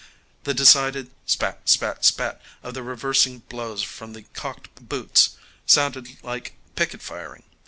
[0.45, 6.53] The decided spat, spat, spat of the reversing blows from the caulked boots sounded like
[6.75, 7.43] picket firing.